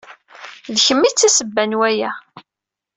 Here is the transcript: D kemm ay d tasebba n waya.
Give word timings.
D 0.73 0.75
kemm 0.85 1.01
ay 1.07 1.13
d 1.13 1.15
tasebba 1.19 1.63
n 1.69 1.77
waya. 1.79 2.11